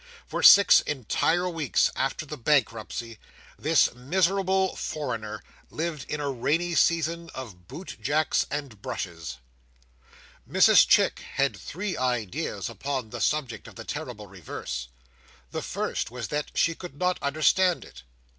[0.25, 3.19] For six entire weeks after the bankruptcy,
[3.59, 9.37] this miserable foreigner lived in a rainy season of boot jacks and brushes.
[10.49, 14.87] Mrs Chick had three ideas upon the subject of the terrible reverse.
[15.51, 18.01] The first was that she could not understand it.